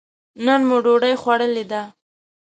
[0.45, 1.81] نن مو ډوډۍ خوړلې ده.